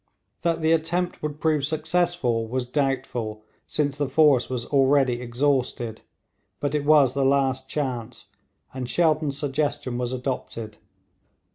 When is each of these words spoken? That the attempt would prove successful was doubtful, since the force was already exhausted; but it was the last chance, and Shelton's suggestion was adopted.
That 0.41 0.63
the 0.63 0.71
attempt 0.71 1.21
would 1.21 1.39
prove 1.39 1.63
successful 1.63 2.47
was 2.47 2.65
doubtful, 2.65 3.43
since 3.67 3.99
the 3.99 4.07
force 4.07 4.49
was 4.49 4.65
already 4.65 5.21
exhausted; 5.21 6.01
but 6.59 6.73
it 6.73 6.85
was 6.85 7.13
the 7.13 7.23
last 7.23 7.69
chance, 7.69 8.25
and 8.73 8.89
Shelton's 8.89 9.37
suggestion 9.37 9.99
was 9.99 10.11
adopted. 10.11 10.77